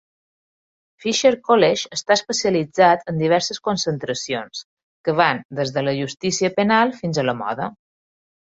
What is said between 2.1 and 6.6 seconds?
especialitzat en diverses concentracions que van des de la justícia